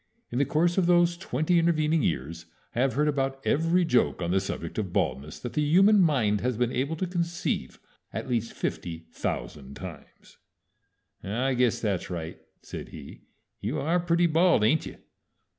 [0.31, 4.31] In the course of those twenty intervening years I have heard about every joke on
[4.31, 7.79] the subject of baldness that the human mind has been able to conceive
[8.11, 10.37] at least fifty thousand times."
[11.23, 13.25] "I guess that's right," said he.
[13.59, 14.97] "You are pretty bald, ain't you?"